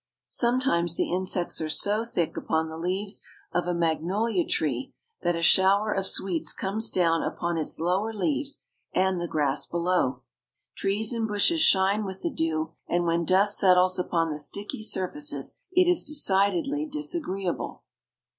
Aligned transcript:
Sometimes 0.29 0.97
the 0.97 1.11
insects 1.13 1.61
are 1.61 1.69
so 1.69 2.03
thick 2.03 2.35
upon 2.35 2.69
the 2.69 2.75
leaves 2.79 3.21
of 3.51 3.67
a 3.67 3.73
magnolia 3.75 4.43
tree 4.47 4.95
that 5.21 5.35
a 5.35 5.43
shower 5.43 5.93
of 5.93 6.07
sweets 6.07 6.53
comes 6.53 6.89
down 6.89 7.21
upon 7.21 7.55
its 7.55 7.79
lower 7.79 8.11
leaves 8.11 8.63
and 8.93 9.21
the 9.21 9.27
grass 9.27 9.67
below. 9.67 10.23
Trees 10.75 11.13
and 11.13 11.27
bushes 11.27 11.61
shine 11.61 12.03
with 12.03 12.21
the 12.21 12.31
dew, 12.31 12.73
and 12.87 13.05
when 13.05 13.25
dust 13.25 13.59
settles 13.59 13.99
upon 13.99 14.31
the 14.31 14.39
sticky 14.39 14.81
surfaces 14.81 15.59
it 15.71 15.87
is 15.87 16.03
decidedly 16.03 16.87
disagreeable. 16.87 17.83